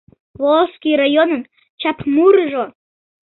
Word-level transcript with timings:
Волжский 0.41 0.95
районын 1.01 1.41
чапмурыжо 1.81 2.63